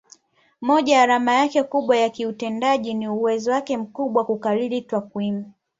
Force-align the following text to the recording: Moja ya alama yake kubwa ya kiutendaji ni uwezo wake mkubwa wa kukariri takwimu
Moja 0.61 0.95
ya 0.95 1.01
alama 1.03 1.33
yake 1.33 1.63
kubwa 1.63 1.97
ya 1.97 2.09
kiutendaji 2.09 2.93
ni 2.93 3.07
uwezo 3.09 3.51
wake 3.51 3.77
mkubwa 3.77 4.21
wa 4.21 4.25
kukariri 4.25 4.81
takwimu 4.81 5.51